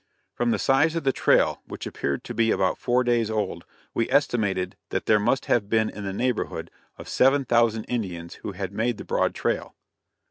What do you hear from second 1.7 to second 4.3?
appeared to be about four days old, we